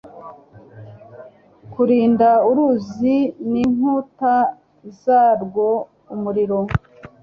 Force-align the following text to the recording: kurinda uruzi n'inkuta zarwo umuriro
kurinda 1.73 2.29
uruzi 2.49 3.15
n'inkuta 3.51 4.35
zarwo 5.01 5.67
umuriro 6.13 6.59